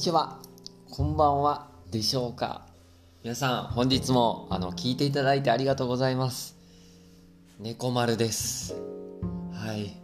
[0.00, 0.38] ちは、
[0.90, 2.66] こんばんはでしょうか。
[3.22, 6.56] 皆さん、本日もあの聞いていただいてありがとうございます。
[7.58, 8.74] 猫丸です。
[9.52, 9.94] はい、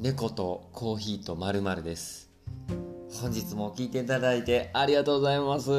[0.00, 2.30] 猫とコーヒーとまるまるです。
[3.20, 5.70] 本日も聞いていただいてありがとうございます。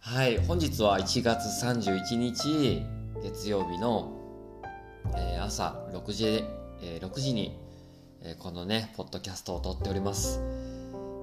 [0.00, 2.82] はい、本日は1月31日
[3.22, 4.10] 月曜日の、
[5.18, 6.44] えー朝6時、
[6.80, 7.60] えー6時に、
[8.22, 10.40] えーこのねポッドキャストを撮っております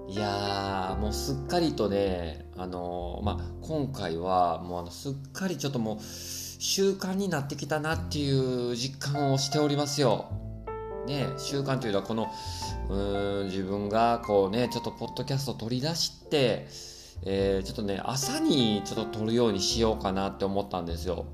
[0.09, 10.31] いやーもうすっかりとねあのーまあ今回はもうあのすっかりちょっともう習慣になってきたなっていう実感をしておりますよ。
[11.07, 12.27] ね習慣というのはこの
[12.89, 16.67] うーん自分がこうねちょっとポッドキャストを取り出して
[17.23, 21.27] えーちょっとね朝にちょっと撮るようにしようかなって思ったんですよ。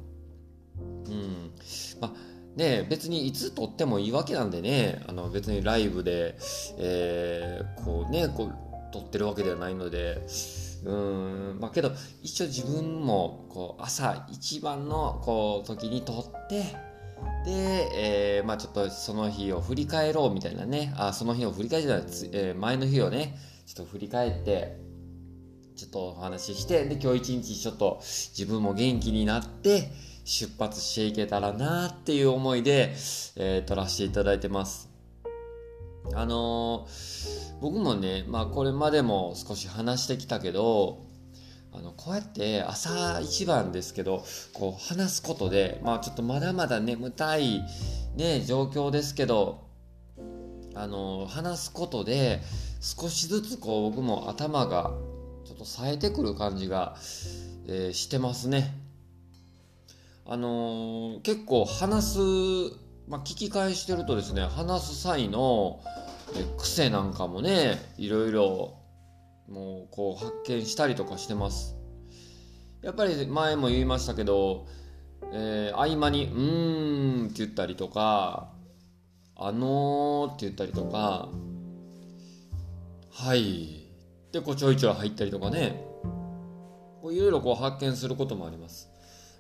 [0.78, 1.52] うん。
[2.02, 2.12] まあ
[2.58, 6.38] ね別にいつ撮ってもいいわけなんでねあの別にライブで、
[6.78, 8.65] えーこうねこう
[8.96, 10.26] 撮ってるわけではないので
[10.86, 16.64] うんまあけど一応自分もこう朝一番のこう時に撮って
[17.46, 17.90] で、
[18.38, 24.78] えーまあちょっとその日を振り返ろうみたいなねあその日を振り返るじゃない、えー前の日をねちょっと振り返って
[25.76, 29.92] ちょっとお話ししてで今日一日ちょっと自分も元気になって
[30.24, 32.94] 出発していけたらなっていう思いで、
[33.36, 34.95] えー撮らせていただいてます。
[36.14, 41.06] あのー僕もねまあこれまでも少し話してきたけど
[41.72, 47.64] あのこうやって朝一番ですけどこう話すことでまあちょっとまだまだ眠たい
[48.16, 49.66] ね状況ですけど
[50.74, 52.42] あの話すことで
[52.82, 54.92] 少しずつこう僕も頭が
[55.46, 56.96] ちょっと冴えてくる感じが、
[57.68, 58.74] えーしてますね。
[60.26, 62.20] あのー結構話す、
[63.08, 65.80] まあ、聞き返してるとですね話す際の、
[66.58, 68.80] 癖なんかもねいろいろ
[69.48, 71.76] もうこう発見したりとかしてます。
[72.82, 74.68] やっぱり前も言いましたけど、
[75.32, 78.52] えー合間に「うーん」って言ったりとか
[79.36, 81.30] 「あのー」って言ったりとか
[83.12, 83.88] 「はい」
[84.32, 85.84] でこうちょいちょい入ったりとかね
[87.02, 88.90] こういろいろこう発見することもあります。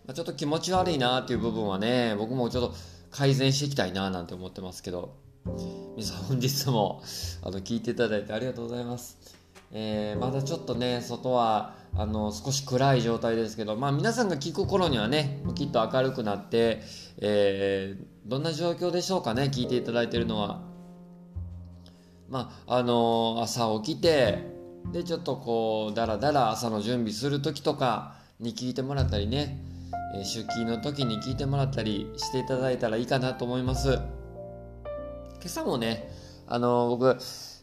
[0.05, 2.75] まあ、ちょっと気持ち悪いなっていう部分はね僕もちょっと
[3.15, 5.15] 改善していきたいななんて思ってますけど
[5.95, 7.01] 皆さん本日も
[7.43, 9.17] あの聞いていただいてありがとうございます。
[9.71, 16.81] えーまだちょっとね外はあの少し暗い状態ですけど、まあ、皆さんが聞く頃にはねきっと明るくなって、
[17.19, 20.61] えーどんな状況でしょうかね聞いていただいてるのは。
[22.27, 24.39] まああの朝起きて
[24.91, 29.63] でちょっとこうだらだら朝の準備する時とかに聞いてもらったりね、
[30.13, 33.93] え出勤の時に聞いてもらったりしていただいたらいいかなと思います。
[33.93, 36.09] 今朝もね
[36.47, 37.17] あの僕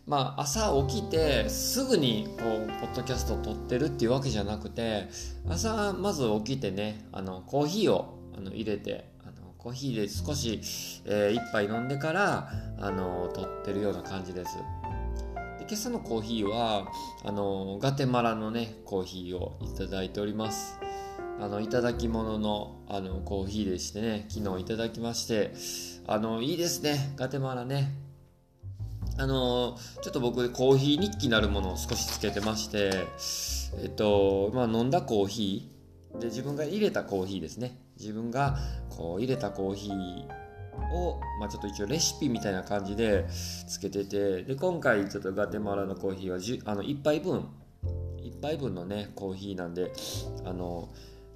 [0.07, 5.09] まあ、朝起きてすぐにこうポッドキャストを撮ってるっていうわけじゃなくて
[5.49, 10.61] 朝まず起きてねあのコーヒーをあの入れてあのコーヒーで少し、
[11.05, 14.63] えー一杯飲んでからあの撮ってるような感じですで
[15.61, 16.89] 今朝のコーヒーは
[17.25, 20.81] あのガテマラのねコーヒーをいただいております
[21.41, 25.53] あのいただき物のあのコーヒーでしてね昨日いただきまして
[26.07, 27.15] あのいいですね。
[27.17, 27.93] ガテマラね。
[29.19, 33.07] あのちょっと僕コーヒー日記なるものを少しつけてまして
[33.83, 37.79] えっとまあ飲んだコーヒーで自分が入れたコーヒーですね。
[37.99, 38.57] 自分が
[38.91, 40.43] こう入れたコーヒー
[40.95, 43.27] を、まあ、ちょっと一応レシピみたいな感じで
[43.69, 47.47] つけててで今回ちょっとガテマラのコーヒーはじあの1杯分。
[48.23, 49.93] 1杯分のねコーヒーなんで
[50.45, 50.89] あの、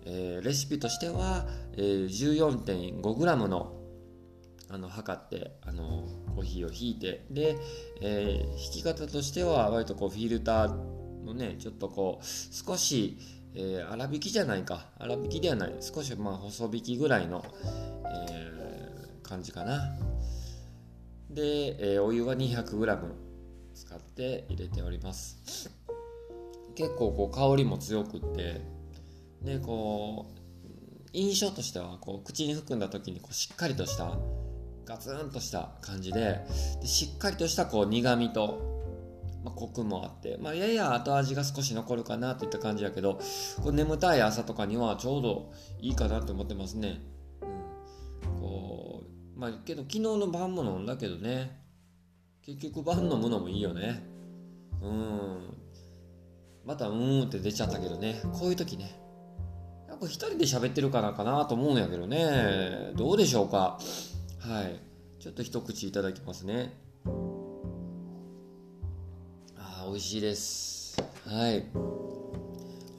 [0.07, 1.47] えーレシピとしては、
[1.77, 3.73] えー 14.5g の
[4.69, 7.57] あの測ってあのコーヒーをひいてで、
[8.01, 13.19] えー引き方としては割とこうフィルターのねちょっとこう少し、
[13.55, 14.87] えー粗挽きじゃないか。
[14.99, 15.75] 粗挽きではない。
[15.81, 17.45] 少しまあ細引きぐらいの、
[18.29, 19.97] えー感じかな。
[21.31, 22.99] で、えーお湯は 200g
[23.75, 25.71] 使って入れております。
[26.77, 28.61] 結構こう香りも強くって
[29.47, 34.19] でこう印象としてはこう口に含んだ時にこうしっかりとした
[34.85, 36.45] ガツンとした感じで
[36.81, 38.61] でしっかりとしたこう苦みと、
[39.45, 43.21] まあ、コクもあって、まあ、やや後味が少し残るかなといった感じやけど
[43.63, 47.01] こう眠たい朝とかにはちょうどいいかなと思ってますね。
[47.41, 47.47] う
[48.39, 49.05] ん、こ
[49.37, 51.65] うまあけど昨日の晩も飲んだけどね。
[52.43, 54.05] 結局晩飲むのもいいよね。
[54.81, 55.57] うん。
[56.65, 58.21] またうーんって出ちゃったけどね。
[58.33, 59.06] こういう時ね。
[59.97, 62.93] やっぱ一人で喋ってるからかなと思うんやけどね。
[62.97, 63.79] どうでしょうか？
[64.41, 64.79] はい。
[65.19, 66.79] ちょっと一口いただきますね。
[69.57, 71.03] あ美味しいです。
[71.27, 71.65] はい。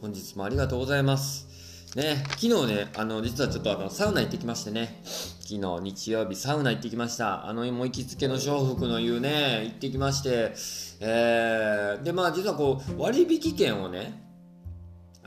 [0.02, 1.46] 本日もありがとうございます。
[1.96, 5.00] ね昨日ねあの実はちょっとあのサウナ行ってきましてね。
[5.06, 7.48] 昨日日曜日サウナ行ってきました。
[7.48, 10.56] あのもう行きつけの笑福の湯ね行ってきまして。
[11.00, 14.26] えー、でまあ実はこう割引券をね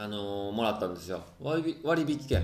[0.03, 1.21] あのー、もらったんですよ。
[1.43, 2.43] 割引券。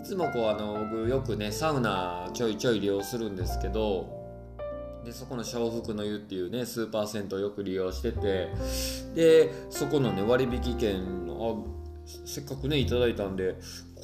[0.00, 4.06] いつもこうあの僕よくねサウナちょいちょい利用するんですけど
[5.04, 8.48] でそこの笑福の湯っていうねスーパー銭湯よく利用してて
[9.14, 11.54] でそこのね割引券あ
[12.24, 13.56] せっかくねいただいたんで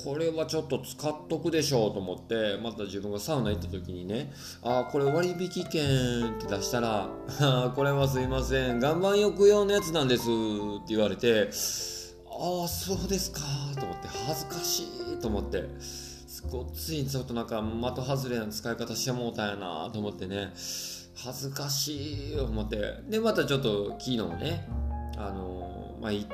[0.04, 4.30] これはちょっと使っとくでしょうと思ってまた自分がサウナ行った時にね
[4.62, 7.08] 「ああこれ割引券」って出したら
[7.74, 8.80] 「これはすいません。
[8.80, 11.48] 岩盤浴用のやつなんです」って言われて
[12.38, 13.40] 「ああそうですか」
[13.78, 14.80] と思って恥ずかし
[15.14, 16.16] いと思って。
[16.50, 22.76] ごっついちょっとなんか的外れな使い方してもうたんやなと思ってね恥ずかしい思って
[23.08, 24.68] でまたちょっと昨日ね
[25.16, 26.28] あのまあ行っ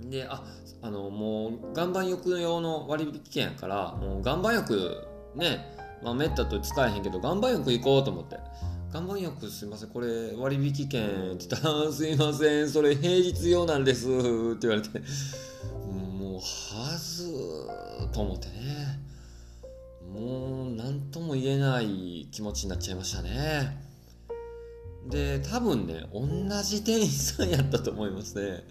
[0.00, 0.42] てであ
[0.82, 8.36] あのもう岩盤浴用の割引券やからもう岩盤浴ねまあめったと使えへんけど岩盤浴行こうと思って
[8.92, 14.10] 岩盤浴すいませんこれ割引券って言ったら「すいませんそれ平日用なんです」っ
[14.58, 14.90] て言われて。
[16.22, 17.32] もうはず
[18.12, 19.00] と思ってね。
[20.12, 23.76] もう何とも言えない気持ちになっちゃいましたね。
[25.08, 26.22] で多分ね同
[26.62, 28.62] じ店員さんやったと思いますね、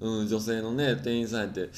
[0.00, 1.68] うん、女性のね店員さんやって。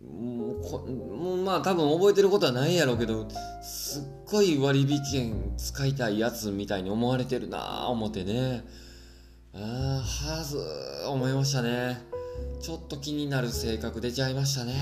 [0.00, 3.28] こもうまあ多分覚えてることはないやろうけど
[3.62, 8.64] すっごい割引券使いたいやつみたいに思われてるなあ思ってね。
[9.54, 10.58] ああはず
[11.08, 12.00] 思いましたね。
[12.60, 14.74] ちょっと気になる性格出ちゃいましたね。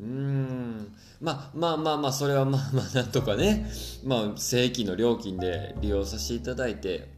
[0.00, 0.92] うん。
[1.20, 3.70] まあまあまあまあそれはまあまあなんとかね。
[4.04, 7.12] まあ正規の料金で利用させていただいて。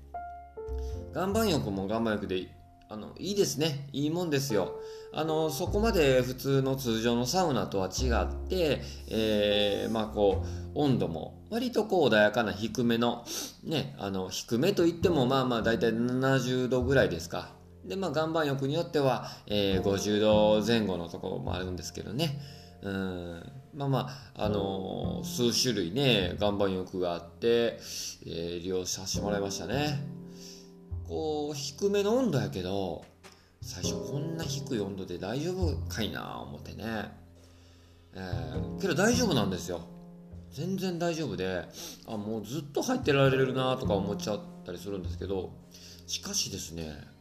[1.15, 2.56] 岩盤浴も岩盤浴で
[2.89, 3.89] あのいいですね。
[3.93, 4.81] いいもんですよ。
[5.13, 13.25] あのそこまで普通の通常のサウナとは違って、えー、まあこう温度も割とこう穏やかな低めの
[13.65, 17.51] ねあの低めといってもまあまあ大体70度ぐらいですか。
[17.85, 22.41] でまあ岩盤浴によっては、えー、50度前後のところもあるんですけどね。
[22.83, 23.53] うん。
[23.75, 23.99] まあま
[24.35, 27.79] あ、あのー、数種類ね、岩盤浴があって、
[28.27, 30.16] えー、利用させてもらいましたね。
[31.09, 33.05] こう、低めの温度やけど、
[33.61, 37.11] 最初こんな低い温度で大丈夫かいな思ってね。
[38.15, 39.81] えー、けど大丈夫なんですよ。
[40.53, 41.65] 全然大丈夫で、
[42.07, 45.51] あ、もうずっと入ってられるなとか思っちゃったりするんですけど、
[46.07, 47.17] しかしですね、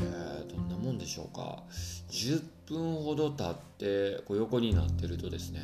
[0.00, 1.62] えー、どんなもんでしょうか
[2.10, 5.62] 10分ほど経ってこう横になってるとですね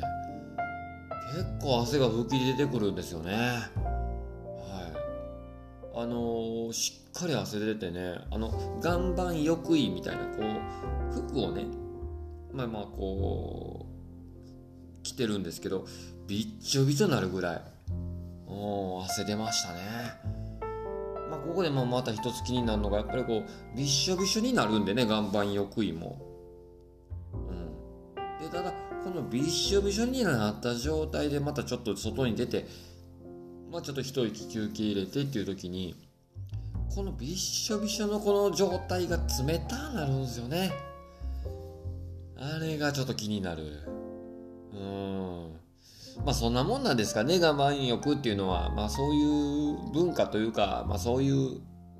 [1.33, 3.59] 結構汗が吹き出てくるんですよねは
[5.95, 10.43] いあのー、しっかり汗出てねあの岩盤浴衣みたいなこ
[11.09, 11.65] う服をね
[12.53, 15.85] まあまあこう着てるんですけど
[16.27, 17.61] びっちょびちょになるぐらい
[18.47, 20.37] お汗出ましたね
[21.29, 26.21] まあ、ここでもまた一つ気になるのがやっぱりこうびっしょびしょになるんでね岩盤浴衣も。
[27.33, 28.71] うん、でただ
[29.03, 32.65] このびっしょびしょになった状態でまたちょっと外に出て、
[33.69, 36.06] まあ、ちょっと一息休憩入れてっていう時に
[36.97, 40.71] このびっしょびしょのこの状態が冷たなるんですよね。
[42.35, 43.83] あれがちょっと気になる。
[44.73, 45.51] うん。
[46.25, 51.59] まあそんなもんなんですかね我慢欲っていうのはまあそういう文化というかまあそういう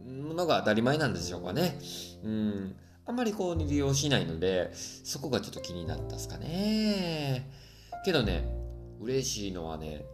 [0.09, 1.77] ものが当たり前なんでしょうかね
[2.23, 2.75] うん
[3.05, 7.47] あんまりこう利用しないのでそこがちょっと気になったっすかね
[8.03, 8.49] けどね
[8.99, 10.05] 嬉しいのはね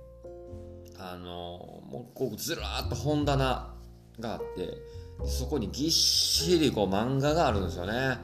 [1.00, 3.73] あのもうこうずらーっと本棚
[4.20, 4.78] があって
[5.26, 8.18] そこにぎっしりこう漫画があるんですよね。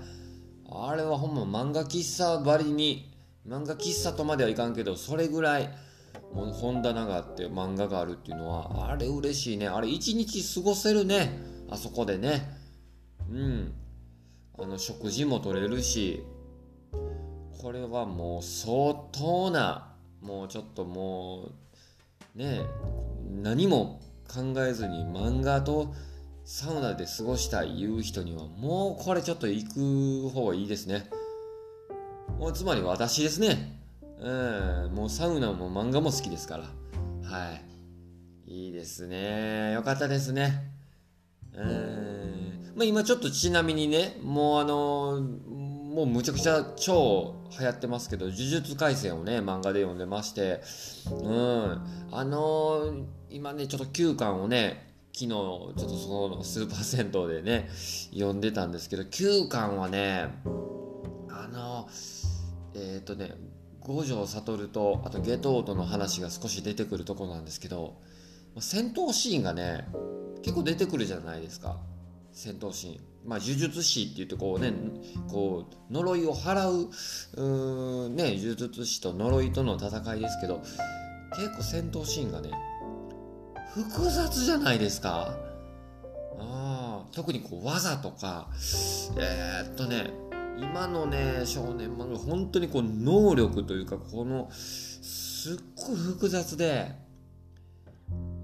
[0.72, 3.12] あれはほんま漫画喫茶ばりに
[3.48, 5.70] 漫画喫茶とまではいかんけどそれぐらい
[6.34, 9.68] もう本棚があって漫画があるっていうのはあれ嬉しいね。
[9.68, 11.40] あれ一日過ごせるね。
[11.70, 12.50] あそこでね。
[13.32, 13.74] うん。
[14.62, 16.22] あの食事も取れるし
[17.62, 21.50] これはもう相当なもうちょっとも
[22.36, 22.62] うね
[23.42, 25.94] 何も考えずに漫画と
[26.46, 31.10] サウナで過ごしたいいう人にはもうこれちょっと行く方がいいですね。
[32.38, 33.80] もうつまり私ですね。
[34.20, 36.64] うん、もうサウナも漫画も好きですから。
[37.30, 37.52] は
[38.48, 38.52] い。
[38.52, 39.74] いいですね。
[39.74, 40.72] よかったですね。
[41.54, 42.74] うん。
[42.76, 50.62] まあ今ちょっとちなみにね、もうあのもうむちゃくちゃ超流行ってますけど、呪術廻戦をね、漫画で読んでまして、
[51.12, 51.82] うん。
[52.12, 57.68] あのー、今ね、ちょっと9巻をね、昨日ちょっとそのスーパー銭湯でね
[58.14, 60.30] 読んでたんですけど9巻はね
[61.30, 61.90] あの
[62.76, 63.34] えっ、ー、とね
[63.82, 67.98] 五条悟とあとゲトウトの話が少し出てくるとこなんですけど
[68.60, 69.88] 戦闘シーンがね
[70.44, 71.78] 結構出てくるじゃないですか
[72.32, 73.00] 戦闘シーン。
[73.26, 74.72] まあ、呪術師って言ってこうね
[75.30, 76.90] こう呪いを払う
[77.36, 80.62] うね呪術師と呪いとの戦いですけど
[81.36, 82.52] 結構戦闘シーンがね
[83.84, 85.34] 複雑じゃないですか。
[86.40, 88.48] あ特にこう技とか。
[89.18, 90.12] えー、っとね
[90.58, 95.58] 今のね少年漫画本当にこう能力というかこのすっ
[95.88, 96.92] ごい複雑で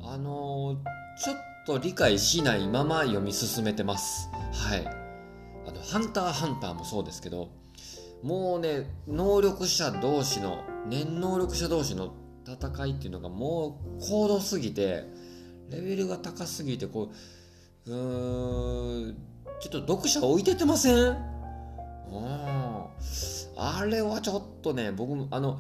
[0.02, 0.78] あの
[1.22, 4.30] ちょっと理解しないまま読み進めてます。
[4.54, 4.86] はい。
[5.68, 7.50] あの「ハンターハンター」もそうですけど
[8.24, 12.14] もうね能力者同士の念能力者同士の
[12.48, 15.06] 戦いっていうのがもう高度すぎて
[15.70, 17.12] レベルが高すぎてこ
[17.88, 19.16] ううーん
[19.60, 20.96] ちょっと読者置いててません？
[20.96, 21.16] うん
[23.58, 25.60] あれはちょっとね僕もあの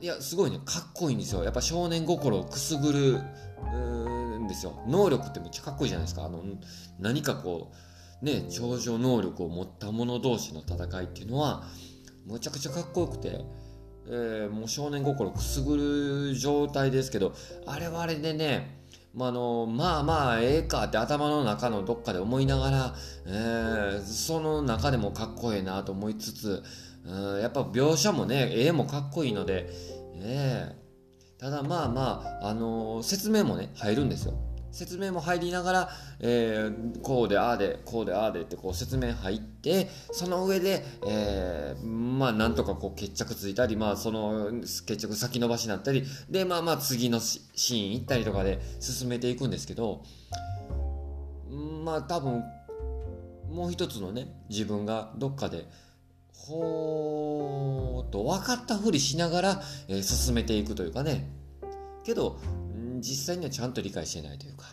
[0.00, 1.44] いやすごいねかっこいいんですよ。
[1.44, 3.22] やっぱ少年心をくすぐる
[4.38, 4.82] んですよ。
[4.86, 6.24] 能力ってめっちゃかっこいいじゃないですか。
[6.24, 6.42] あの
[6.98, 7.72] 何かこ
[8.22, 11.64] うね超常能力を持った者同士の戦いっていうのは
[12.26, 13.44] むちゃくちゃかっこよくて
[14.06, 15.76] えー、もう少年心くすぐ
[16.30, 17.32] る状態ですけど
[17.66, 18.79] あれはあれでね
[19.14, 22.94] まあのまあまあええかって頭の中のどっかで思いながら、
[23.26, 26.62] えー、その中でもかっこええなと思いつつ、
[27.04, 29.68] うん、やっぱ描写もね絵もかっこいいので、
[30.14, 34.34] えー、ただまあまあ、あのー、説明もね入るんですよ。
[34.72, 35.88] 説明も入りながら、
[36.20, 50.02] えー、こうでああでこうでああでってこう説明入ってその上で、えー、まあなんとかこう決着ついたりまあその決着先延ばしになったりでまあまあ次のシーン行ったりとかで進めていくんですけど
[51.84, 52.42] まあ多分
[53.50, 55.66] もう一つのね自分がどっかで
[56.32, 61.28] ほーっと分かったふりしながら、えー、進めていくというかね。
[62.04, 62.38] けど
[63.00, 64.64] 実際にはちゃんと理解してないというか、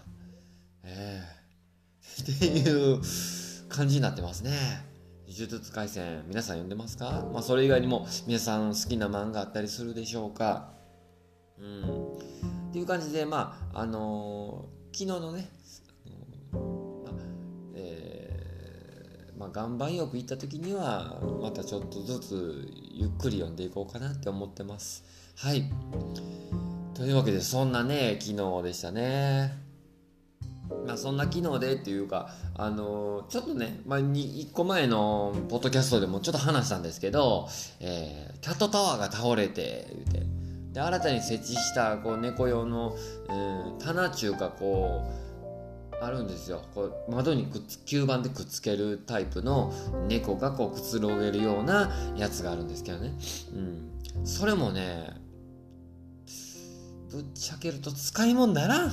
[0.84, 3.02] えー、 っていう
[3.70, 4.52] 感じになってますね。
[5.28, 7.28] 呪術廻戦皆さん読んでますか？
[7.34, 10.72] まあそれ以外にも皆さん好きな漫画あったりするでしょうか？
[11.60, 12.14] うん。
[12.70, 15.50] っていう感じでまああのー、昨日のね、
[16.54, 16.60] ま
[17.12, 17.14] あ、
[17.76, 25.04] え、ま岩盤浴行った時にはまたちょっとずつゆっくり読んでいこうかなって思ってます。
[25.36, 25.70] はい。
[26.98, 29.54] というわけでそんなね昨日でしたね。
[30.86, 37.48] まあそんな機能でっていうかあのー、ちょっとね、まあ、1個前のポッドキャストでもちょっと話したんですけど、
[37.80, 40.38] えー、キャットタワーが倒れて言うて。
[40.74, 42.96] で新たに設置したこう猫用の、
[43.30, 45.10] うん、棚中かこ
[45.92, 46.62] うあるんですよ。
[46.76, 49.74] こう窓にくっつ吸盤でくっつけるタイプの
[50.08, 53.14] 猫がこうくつろげるようなやつがあるんですけどね、
[53.56, 55.27] うん、それもね
[57.12, 58.92] ぶっちゃけると使い物ならん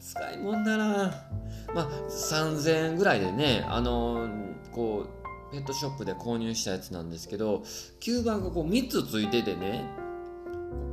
[0.00, 0.90] 使い物ならん
[1.74, 4.28] まあ3000円ぐらいでねあの
[4.72, 5.06] こ
[5.50, 7.62] うペットショップで購入したやつなんですけど
[8.00, 9.84] 吸盤がこう3つついててね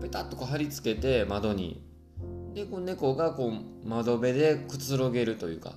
[0.01, 1.81] ペタッとこう貼り付けて窓に。
[2.53, 5.73] でこう猫がこう窓辺でくつろげるというか、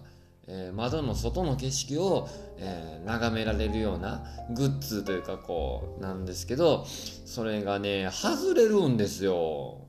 [0.47, 9.86] えー、窓の外の景色を、えー、眺められるようなグッズというかこうなんですけどそれがね外れるんですよ。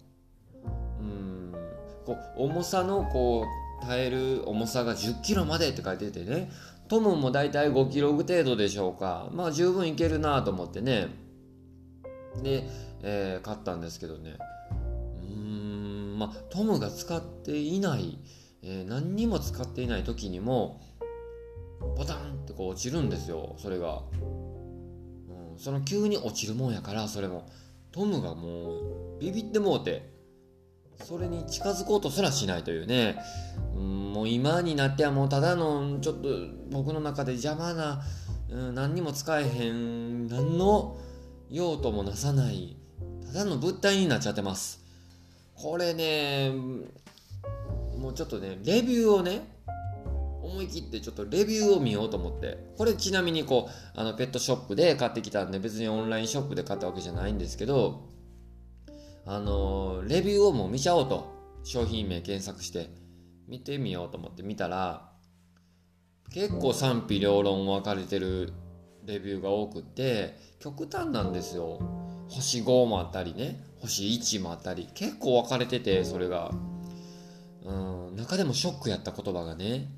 [1.00, 1.54] うん。
[2.06, 3.46] こう重さのこ
[3.82, 6.50] う耐える重さが1 0キロまでって書いててね。
[6.88, 9.30] トムもだいたい5キロ程度でしょうか。
[9.34, 11.08] まあ十分いけるなと思ってね。
[12.42, 12.64] で、
[13.02, 14.38] えー、買ったんですけどね。
[15.22, 16.16] うん。
[16.18, 18.18] まあトムが使っていない、
[18.62, 20.82] えー、何にも使っていない時にも
[21.98, 23.56] ボタンってこう落ちるんですよ。
[23.58, 27.50] それが、うん、その急に落ちるもんやからそれも。
[27.92, 30.17] トムがもうビビってもうて。
[31.04, 33.18] それに近づこうとすらしないというね、
[33.76, 36.28] うん、もう今になってはもうただのちょっと
[36.72, 38.02] 僕の中で邪魔な、
[38.50, 40.98] うん、何にも使えへん何の
[41.50, 42.78] 用途もなさない
[43.28, 44.84] ただの物体になっちゃってます。
[45.56, 46.52] これね
[47.98, 49.42] もうちょっとねレビューをね
[50.42, 52.58] 思い切ってちょっとレビューを見ようと思って。
[52.78, 58.04] これちなみにこうあのペットショップで買ってきたんで別にオンラインショップで買ったわけじゃないんですけど
[59.28, 61.38] あのレビューをもう見ちゃおうと。
[61.68, 62.90] 商品名検索して
[63.46, 65.12] 見てみようと思って見たら
[66.32, 68.54] 結構賛否両論分かれてる
[69.06, 71.80] レビューが多くて極端なんですよ。
[72.30, 73.64] 星5もあったりね。
[73.80, 74.90] 星1もあったり。
[74.94, 76.52] 結構分かれててそれが。
[77.66, 77.74] う
[78.14, 79.90] ん中でもショックやった言葉がね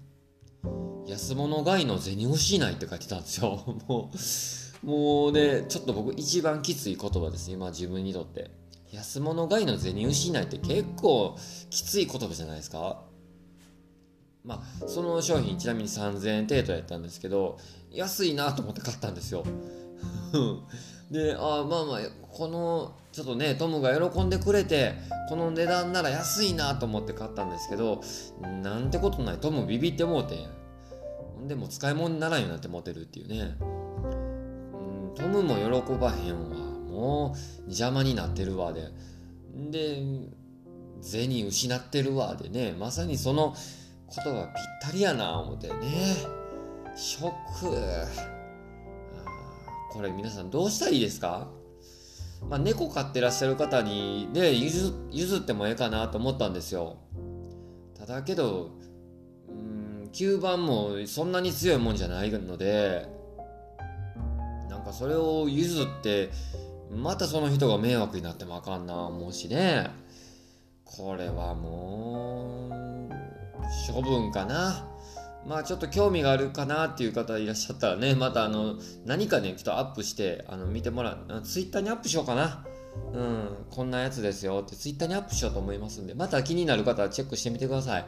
[1.08, 3.64] 安物買いの銭失いって書いてたんですよ。
[3.88, 4.12] も
[4.84, 7.52] うもうねちょっと僕一番きつい言葉です。
[7.52, 8.52] 今自分にとって。
[8.92, 11.38] 安物買いの銭失いって結構
[11.70, 13.02] きつい言葉じゃないですか？
[14.44, 17.58] まあその商品ちなみに3000円程度やったんですけど
[17.92, 19.44] 安いなと思って買ったんですよ。
[21.12, 22.00] でああまあまあ
[22.32, 24.94] このちょっとねトムが喜んでくれて
[25.28, 28.02] この値段なら安いなと思って買ったんですけど
[28.64, 29.38] なんてことない。
[29.40, 31.48] トムビビってもうてん。
[31.48, 33.56] でも使い物にならんようになって持てるっていうね。
[33.62, 36.69] うんトムも喜ばへんわ。
[37.00, 38.90] もう邪魔になってるわで。
[39.72, 40.04] で
[41.02, 42.76] 銭失ってるわでね。
[42.78, 43.56] まさにその
[44.08, 45.76] ことがぴったりやな思ってね。
[46.96, 47.36] ショック。
[49.92, 51.48] これ皆さんどうしたらいいですか？
[52.48, 56.98] まあ、猫飼ってらっしゃる方にで譲譲ってもええかなと思ったんですよ。
[57.98, 58.72] ただけど
[59.50, 63.08] うん吸盤もそんなに強いもんじゃないので
[64.70, 66.30] なんかそれを譲って
[66.92, 69.90] またその人が迷惑になってもあかんな思うしね
[70.84, 74.88] これはもう処分かな
[75.46, 81.42] まあちょっと興味があるかなっていう方いらっしゃったらね、またあの、何かね、ちょっとアップして、あの、見てもらう。
[81.44, 82.66] ツイッターにアップしようかな。
[83.14, 88.06] うん、こんなやつですよってツイッターにアップしようと思いますんで、また気になる方はチェックしてみてください。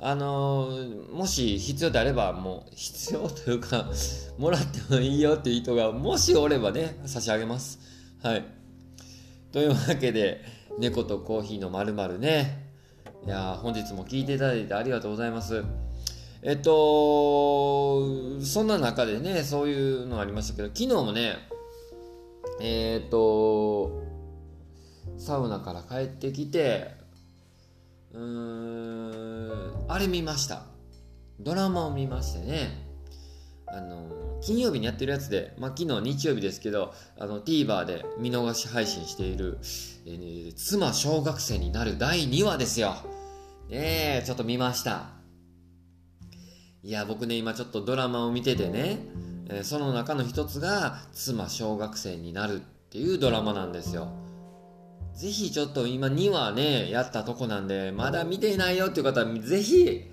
[0.00, 3.88] あのー、もし必要であれば、もう必要というか
[4.38, 7.93] もらってもいいよっていう人が、もしおればね、差し上げます。
[8.24, 8.44] はい。
[9.52, 10.40] というわけで、
[10.78, 12.70] 猫とコーヒーのまるね。
[13.26, 15.62] いや本日も聞いていただいてありがとうございます。
[16.40, 21.36] えっと、そんな中でね、そういうのありましたけど、昨日もね、
[22.62, 24.02] え、っと、
[25.18, 26.92] サウナから帰ってきて、
[28.14, 30.62] うーん、あれ見ました。
[31.40, 32.88] ドラマを見ましてね、
[33.66, 39.58] あの、金曜日にやってるやつで、まあ、昨日日曜日ですけど、あの、TVer で見逃し配信している、
[40.06, 42.94] えー、妻小学生になる第2話ですよ。
[43.68, 45.14] ねえ、ちょっと見ました。
[46.84, 48.98] いや僕ね今ちょっとドラマを見ててね、
[49.48, 52.58] えー、その中の一つが妻小学生になるっ
[52.90, 54.12] ていうドラマなんですよ
[55.14, 60.10] ぜひちょっと今2話ねやったとこなんでまだ見ていないよっていう方はぜひ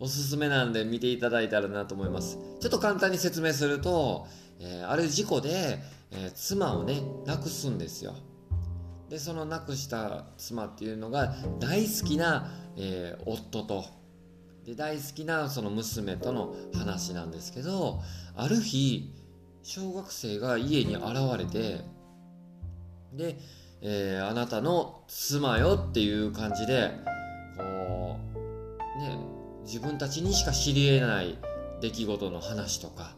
[0.00, 2.38] おすすめなんで見ていただいたらなと思います。
[2.60, 4.26] ちょっと簡単に説明すると、
[4.58, 5.78] えー、ある事故で、
[6.10, 8.14] えー、妻をね亡くすんですよ。
[9.10, 13.84] でその亡くした妻っていうのが大好きな、えー、夫と。
[14.64, 18.02] で大好きなその娘との話なんですけど
[18.36, 19.10] ある日
[19.62, 21.04] 小学生が家に現
[21.38, 21.80] れて
[23.14, 23.38] で、
[23.80, 26.90] えー、あなたの妻よっていう感じで
[27.56, 28.18] こ
[28.96, 29.29] うね
[29.64, 31.38] 自分たちにしか知り得ない
[31.80, 33.16] 出来事の話とか、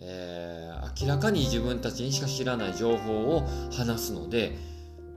[0.00, 4.56] えー、明らかに自分たちにしか知らない情報を話すので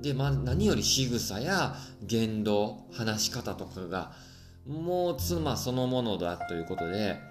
[0.01, 4.12] で、まあ、何より仕草や言動話し方とかが
[4.67, 7.21] もう妻そのものだということで、ね、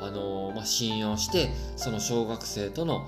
[0.00, 3.06] あのー、まあ、信用してその小学生との、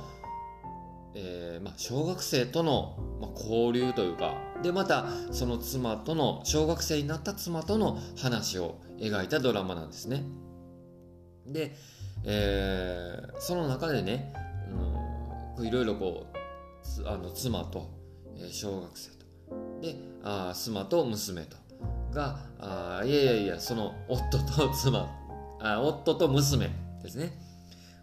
[1.18, 10.24] えー、まあ、小学生との、まあ、交流というかでまたその妻との小学生になった妻との話を描いたドラマなんですね。
[11.46, 11.74] で、
[12.24, 14.32] えー、その中でね、
[15.60, 17.90] いろいろこうあの妻と、
[18.38, 19.26] え小学生と
[19.80, 21.56] であ妻と娘と
[22.12, 25.08] があいやいやいやその夫と妻
[25.60, 26.70] あ夫と娘
[27.02, 27.45] ですね。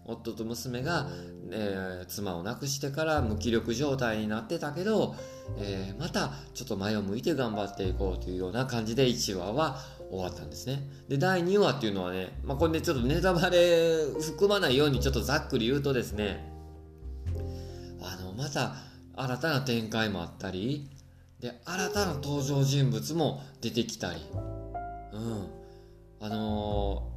[0.05, 1.07] 夫と娘が、
[1.51, 5.15] えー、妻を亡くしてから無気力状態になってたけど、
[5.57, 10.81] えー、またちょっと前を向いて頑張っていこうというような感じで1話は終わったんですね。
[11.07, 16.51] で第2話っていうのはね、まあ、これねちょっとネタバレ含まないようにちょっとざっくり言うとですね
[18.01, 18.75] あのまた
[19.15, 20.89] 新たな展開もあったり
[21.39, 24.19] で新たな登場人物も出てきたり。
[25.13, 25.63] うん。
[26.19, 27.11] あの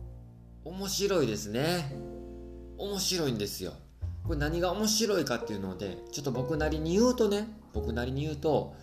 [0.64, 1.96] ー、面白いですね
[2.78, 3.72] 面白いんですよ。
[4.24, 8.74] これ何が面白いかっていうのでちょっと僕なりに言うとね僕なりに言うと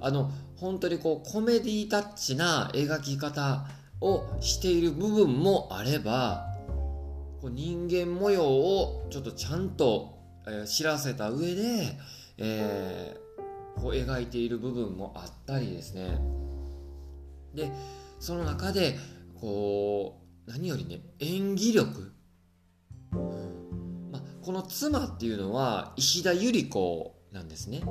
[0.00, 3.66] あの本当にこうコメディタッチな描き方
[4.00, 6.46] をしている部分もあれば
[7.40, 11.98] こう人間模様をちょっとちゃんと、え、知らせた上で、
[12.38, 13.16] え
[13.76, 16.20] こう描いている部分もあったりですね。
[17.54, 17.72] で
[18.20, 18.96] その中で
[19.40, 22.12] こう何よりね演技力、
[24.44, 27.82] この妻っていうのは石田ゆり子なんですね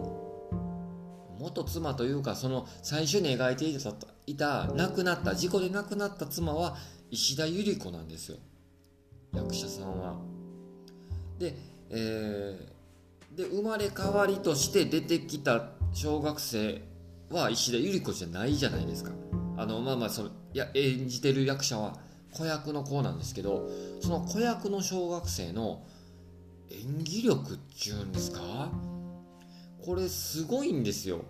[1.39, 3.89] 元妻というかその最初に描いていた
[4.27, 6.75] いた亡くなった事故で亡くなった妻は
[7.09, 8.37] 石田ゆり子なんですよ
[9.33, 10.15] 役者さんは。
[11.39, 11.55] で,、
[11.89, 16.81] えー、で生まれ変わりとして出てきた小学生
[17.29, 19.11] は石田ゆり子じゃないじゃないですか。
[19.57, 21.97] あのまあまあそのや演じてる役者は
[22.33, 23.69] 子役の子なんですけど
[24.01, 25.83] その子役の小学生の
[26.71, 28.71] 演技力っていうんですか？
[29.83, 31.25] これすごいんですよ。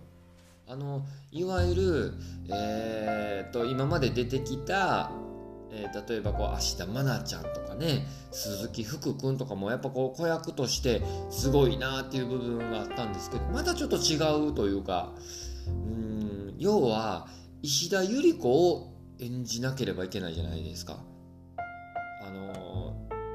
[0.68, 2.14] あのいわゆる、
[2.48, 5.10] えーと、今まで出てきた、
[5.70, 14.16] えー、例えばこう芦田愛菜ちゃんとかね鈴木福君とかもやっぱこう子役としてすごいなっていう部分があったんですけどまたちょっと違
[14.48, 15.12] うというか
[15.66, 17.28] うん要は
[17.62, 20.98] 石田ゆり子を演じなければいけないじゃないですか。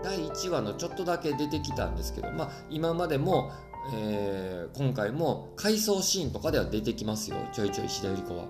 [0.07, 3.51] 第1話のちょっとだけ出てきたんですけど、まあ、今までも
[3.93, 8.45] えー、今回も回想シーンとかでは出てきますよちょいちょい石田ゆり子は。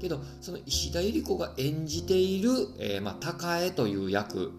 [0.00, 4.52] けどその石田ゆり子が演じている、えー、まあ、高江という役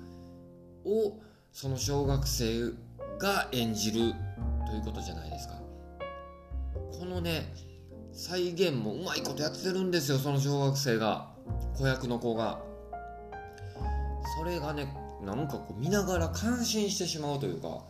[0.86, 1.20] を
[1.52, 2.72] その小学生
[3.20, 4.14] が演じる
[4.68, 5.56] ということじゃないですか。
[7.00, 7.54] このね
[8.12, 11.30] 再現もうまいことやってるんですよその小学生が
[11.78, 12.62] 子役の子が。
[14.38, 17.84] それがねなんかこう見ながら感心してしまうというか。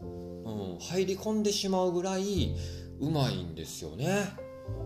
[0.00, 2.54] うん、入り込んでしまうぐらい
[3.00, 4.28] うまいんですよね。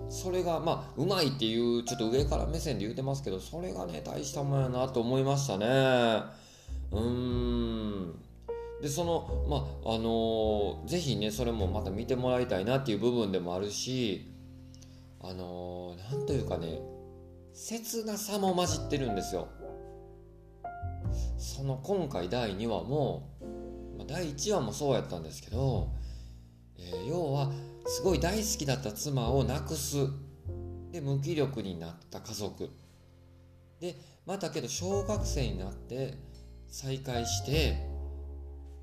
[0.09, 6.22] それがまあうまいっていうちょっと上から目線で言うてますけどそれがね大したもんやなと思いましたね。
[6.90, 8.14] うん
[8.81, 14.33] でそのまああのー、ぜひねそれもまた見てもらいたいなっていう部分でもあるし
[15.20, 16.81] あのー、なんというかね
[17.53, 19.48] 切なさも混じってるんですよ。
[21.38, 23.31] その今回第2話も
[23.98, 25.92] まあ、第1話もそうやったんですけど、
[26.79, 27.51] えー、要は
[27.87, 29.96] すごい大好きだった妻を亡くす。
[30.92, 32.70] で無気力になった家族。
[33.81, 36.14] でまたけど小学生になって
[36.68, 37.77] 再会して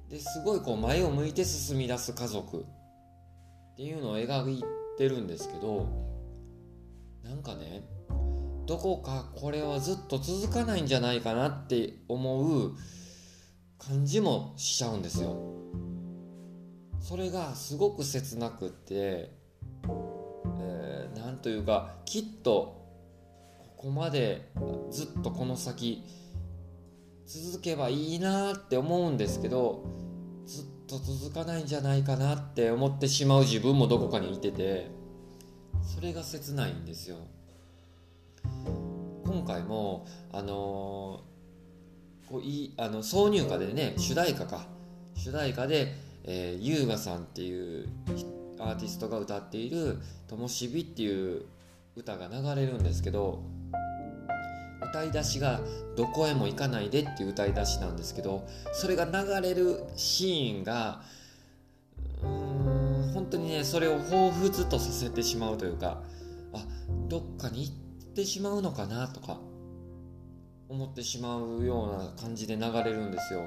[0.09, 2.61] ですごいこう前を向いて進み出す家族。
[2.61, 4.63] っていうのを描い
[4.97, 5.87] てるんですけど
[7.23, 7.83] なんかね
[8.65, 12.73] どこかこれはずっと続かないんじゃないかなって思う
[13.77, 15.37] 感じもしちゃうんですよ。
[16.99, 19.29] それがすごく切なくって、
[20.59, 22.83] えー、なんというかきっと
[23.77, 24.49] ここまで
[24.89, 26.03] ずっとこの先
[27.27, 29.85] 続けばいいなって思うんですけど
[30.47, 34.89] ずっと続かないんじゃないかなって思ってしまう自分もどこかにいてて
[35.83, 37.17] それが切ないんですよ。
[39.35, 41.35] 今回もあのー
[42.29, 44.65] こういあの挿入歌でね主題歌か。
[45.15, 45.93] 主題歌で、
[46.23, 47.87] えー、優雅さんっていう
[48.59, 51.45] アーティストが歌っている「ともしび」っていう
[51.95, 53.43] 歌が流れるんですけど
[54.89, 55.61] 歌い出しが
[55.95, 61.01] 「どこへも行かないで」っていう歌い出しなんですけどそれが流れるシーンが
[62.21, 66.01] うーん本当にねそれを彷彿とさせてしまうというか
[66.53, 66.65] あ
[67.07, 67.73] どっかに行っ
[68.15, 69.37] てしまうのかなとか
[70.69, 73.41] 思ってしまうような感じで流れるんですよ。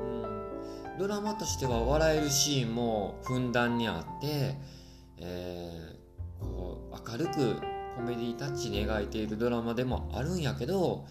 [0.00, 4.56] うん、ドラマとしては笑えるシーンもふんだんにあって、
[5.18, 7.60] えー、こう明るく
[7.94, 11.06] コメディタッチに描いているドラマでもあるんやけど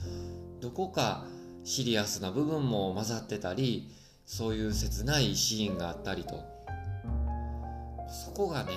[0.60, 1.26] どこか
[1.64, 3.92] シリアスな部分も混ざってたり
[4.26, 6.44] そういう切ないシーンがあったりと
[8.26, 8.72] そこがね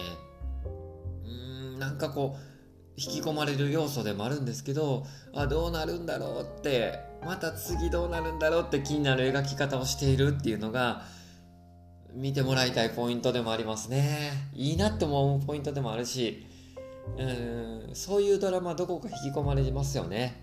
[1.25, 1.29] う
[1.77, 2.54] んなんかこう
[2.97, 5.05] 引き込まれる要素でもあるんですけど
[5.35, 11.03] あどうなるんだろうってまた次どうなるんだろうって気になる描き方をしているっていうのが
[12.13, 14.31] 見てもらいたいポイントでもありますね。
[14.55, 16.47] いいなって思うポイントでもあるし
[17.19, 20.41] うんそういうドラマどこか引き込まれますよね。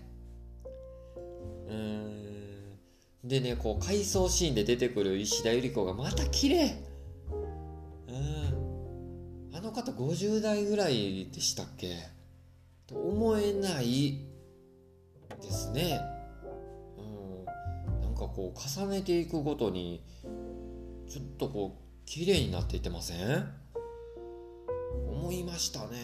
[1.68, 2.78] うん
[3.24, 6.76] でねこう回想シーンで出てくる石田ゆり子がまた綺麗。
[8.08, 11.96] うんあの方50代ぐらいでしたっけ？
[12.92, 14.18] と思えない
[15.40, 16.00] ですね。
[16.98, 20.04] うん、なんかこう重ねていくごとに
[21.08, 23.48] ちょっとこう綺麗になっていってません？
[25.08, 25.96] 思いましたね。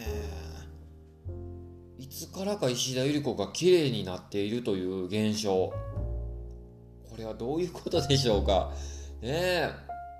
[1.97, 5.51] いつからか石田ゆり子が綺麗になっているという現象。
[5.51, 5.73] こ
[7.17, 8.71] れはどういうことでしょうか？
[9.21, 9.69] ねえ。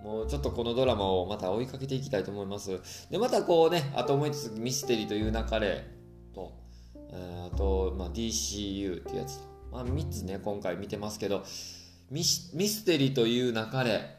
[0.04, 2.80] もうちょっとこのドラマをまた追いかけていきたいと思います。
[3.10, 5.86] で、またこうね、あと思いつつミステリーという流れ、
[7.12, 11.44] あと、まあ、DCU っていうやつと、まあ、3つね今回見てますけど
[12.12, 14.18] ミステリーという流れ。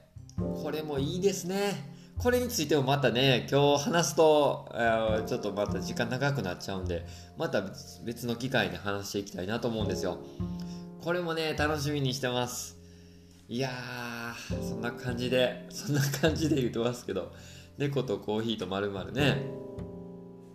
[0.63, 1.99] これもいいですね。
[2.19, 7.07] これについてもまたね今日話すと、え、ちょっとまた時間長くなっちゃうんで
[7.39, 7.63] また
[8.05, 10.19] 別の機会で話していきたいなと思うんですよ。
[11.03, 12.79] これもね楽しみにしてます。
[13.49, 17.33] いやーそんな感じでそんな感じで言うてますけど
[17.79, 19.43] 猫とコーヒーとまるまるね。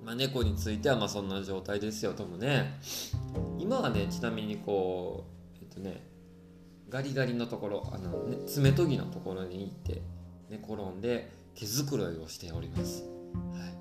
[0.06, 2.80] まあ、猫についてはまあそんな状態ですよともね。
[3.58, 6.06] 今はねちなみにこうえっとね
[6.90, 10.04] ガリガリのところあの、ね、爪研ぎのところに行って
[10.52, 13.74] 寝転んで毛づくろいをしております、はい、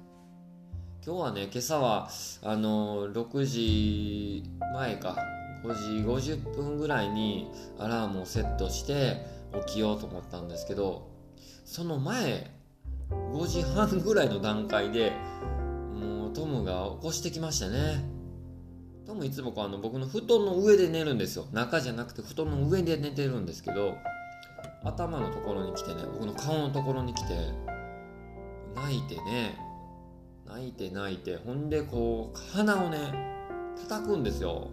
[1.05, 2.09] 今日はね今朝は
[2.43, 5.19] あの6時前か
[5.63, 5.75] 5
[6.17, 9.27] 時50分ぐらいにアラームをセットして
[9.67, 11.11] 起きようと思ったんですけど
[11.67, 12.51] その前
[13.11, 15.13] 5時半ぐらいの段階で
[16.35, 18.05] トムが起こしてきましたね。
[19.07, 21.47] トムいつもこうあの僕の布団の上で寝るんですよ。
[21.53, 23.97] 中じゃなくて布団の上で寝てるんですけど
[24.83, 27.35] 頭のところに来てね僕の顔のところに来て
[28.75, 29.59] 泣いてね
[30.47, 32.99] 泣いて泣いてほんでこう鼻をね
[33.89, 34.69] 叩くんですよ。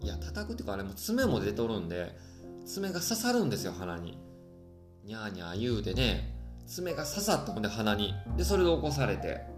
[0.00, 2.14] いや叩くっていうかあれも爪も出とるんで
[2.66, 4.18] 爪が刺さるんですよ鼻に。
[5.04, 6.34] ニャーニャー言うてね
[6.66, 8.14] 爪が刺さったんで鼻に。
[8.36, 9.54] でそれで起こされて。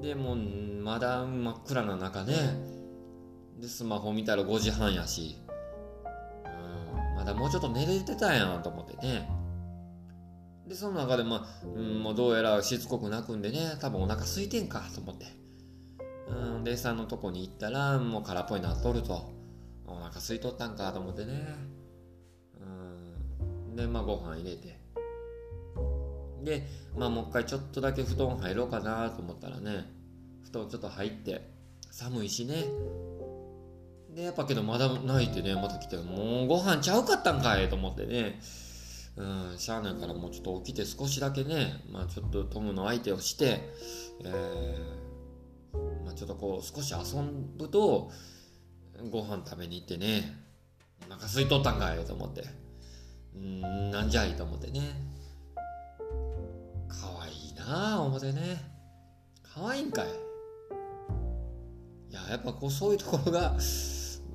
[0.00, 2.34] でもまだ真っ暗な中ね。
[3.60, 5.36] でスマホ見たら5時半やし。
[6.44, 7.16] うん。
[7.16, 9.28] まだもうちょっと寝れてたやんと思ってね。
[10.68, 13.76] でその中でまあ、うん、もうどうやらしつこく泣くんでね。
[13.80, 15.26] 多分お腹空いてんかと思って。
[16.28, 16.64] うん。
[16.64, 19.32] でさんのとこに行ったらもう空っぽになっとると。
[19.86, 21.56] お腹空いとったんかと思ってね。
[22.60, 23.76] うん。
[23.76, 24.77] でまあご飯入れて。
[26.48, 26.62] で
[26.96, 29.84] まあもう一回ちょっとだけ布団入ろうかなと思ったらね
[30.44, 31.42] 布団ちょっと入って
[31.90, 32.64] 寒いしね。
[34.14, 38.40] でやっぱけどまだ泣いてねまた来てもうご飯ちゃうかったんかいと思ってね。
[39.16, 43.60] うんしゃあないからもうちょっと起きて少しだけねまあちょっとトムの相手をして
[44.24, 47.20] えー、まあちょっとこう少し遊
[47.58, 48.12] ぶと
[49.10, 50.34] ご飯食べに行ってね
[51.08, 52.44] お腹空いとったんかいと思って。
[53.34, 54.80] うんなんじゃいと思ってね。
[57.68, 58.56] なあ思ってね。
[59.42, 60.06] 可愛いんかい。
[62.10, 63.56] いややっぱこうそういうところが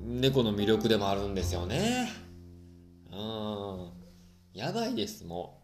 [0.00, 2.12] 猫の魅力でもあるんですよね。
[3.10, 3.90] うん。
[4.52, 5.62] やばいですも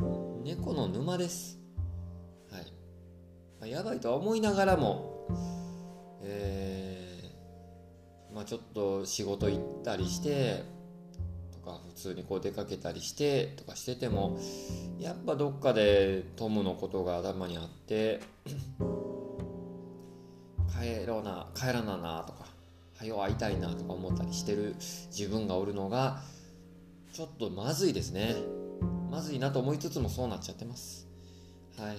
[0.00, 0.42] う。
[0.42, 1.60] 猫の沼です。
[2.50, 2.62] はい、
[3.60, 5.28] まあ、やばいとは思いながらも
[6.24, 10.64] えー、まあちょっと仕事行ったりして
[11.64, 14.38] か普通にこう出かけたりしてとかしてても
[14.98, 18.20] やっぱどっかでトムのことが頭にあって
[20.80, 22.46] 帰ろうな帰らななとか
[22.98, 24.74] はよ会いたいなとか思ったりしてる
[25.16, 26.22] 自分がおるのが
[27.12, 28.34] ちょっとまずいですね。
[29.10, 31.06] まずいなと思いつつもそうなっちゃってます。
[31.78, 31.98] はい。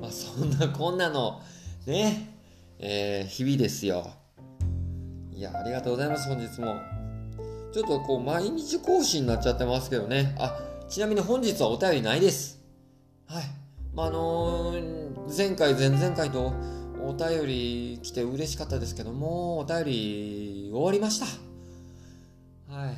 [0.00, 1.42] まあそんなこんなの
[1.86, 2.34] ね。
[2.78, 4.10] えー、日々ですよ。
[5.34, 6.80] いやありがとうございます本日も
[7.72, 10.34] ちょっとこう毎日更新になっちゃってますけどね。
[10.38, 12.60] あ、ちなみに本日はお便りないです。
[13.26, 13.44] はい。
[13.94, 16.54] まあ、あのー、前回、前々回と
[17.02, 21.26] お便り来て嬉しかったですけども、お便り終わりました。
[22.74, 22.96] はい。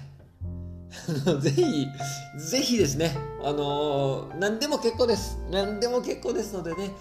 [1.40, 1.86] ぜひ、
[2.38, 5.38] ぜひですね、あのー、何でも結構です。
[5.50, 6.92] 何でも結構ですのでね、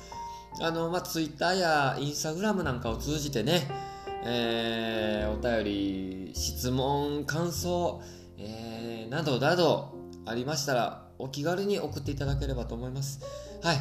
[0.62, 3.70] あの、まあ、Twitter や Instagram なんかを通じてね、
[4.24, 8.02] えー、お便り、質問、感想、
[8.38, 13.20] えー、などなどありましたら、お気軽に送っていただければと思います。
[13.62, 13.78] はい。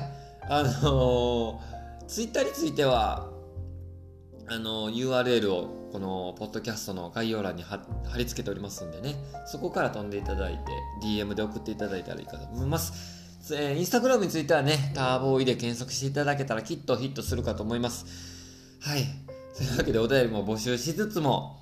[0.49, 3.29] あのー、ツイッターについては、
[4.49, 7.81] あのー、URL をこのポッドキャストの概要欄に貼
[8.17, 9.15] り付けておりますんでね、
[9.47, 10.61] そこから飛んでいただいて、
[11.07, 13.19] DM で送っていただいたらいいかと思います。
[13.55, 18.07] えー、インスタグラムについてはね、ターボーイで検索していただけたらきっとヒットするかと思います。
[18.81, 19.28] はい。
[19.59, 21.61] というわけでお便りも募集しつつも、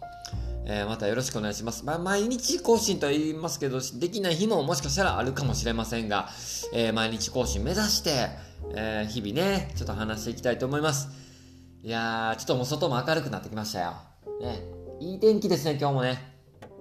[0.67, 1.83] えー、またよろしくお願いします。
[1.83, 6.29] まあ、毎日更新とは言いますけど、できない日ももしかしたらあるかもしれませんが、
[6.75, 8.29] えー、毎日更新目指して、
[8.75, 11.09] えー、日々ね、ちょっと話していきたいと思います。
[11.83, 13.95] いやー、ちょっともう外も明るくなってきましたよ。
[14.43, 14.61] ね、
[15.01, 16.09] いい天気ですね、今日もね。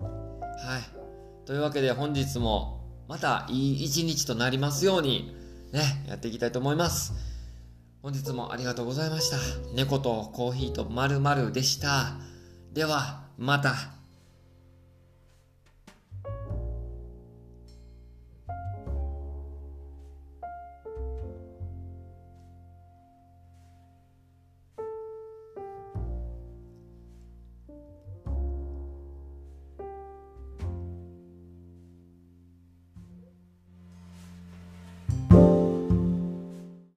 [0.02, 1.46] はい。
[1.46, 5.34] というわけで本日もまたいい一日となりますように、
[5.72, 7.35] ね、やっていきたいと思います。
[8.06, 9.38] 本日もありがとうございました。
[9.74, 12.20] 猫とコーヒーとまるでした。
[12.72, 13.95] では、また。